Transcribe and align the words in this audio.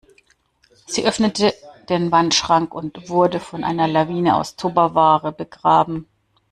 Sie 0.87 1.05
öffnete 1.05 1.53
den 1.89 2.11
Wandschrank 2.11 2.73
und 2.73 3.07
wurde 3.07 3.39
von 3.39 3.63
einer 3.63 3.87
Lawine 3.87 4.35
aus 4.35 4.55
Tupperware 4.55 5.31
begraben. 5.31 6.07